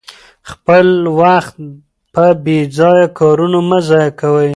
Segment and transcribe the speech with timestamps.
[0.49, 0.87] خپل
[1.19, 1.55] وخت
[2.13, 4.49] په بې ځایه کارونو مه ضایع کوئ.